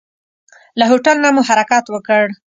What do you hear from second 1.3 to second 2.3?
مو حرکت وکړ.